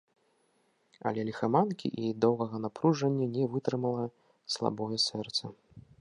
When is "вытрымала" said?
3.57-4.03